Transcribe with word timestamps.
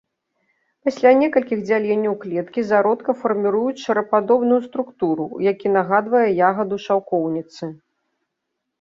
Пасля 0.87 1.11
некалькіх 1.21 1.59
дзяленняў 1.67 2.15
клеткі 2.23 2.65
зародка 2.71 3.11
фарміруюць 3.21 3.83
шарападобную 3.85 4.59
структуру, 4.67 5.31
які 5.53 5.67
нагадвае 5.79 6.27
ягаду 6.53 6.85
шаўкоўніцы. 6.89 7.63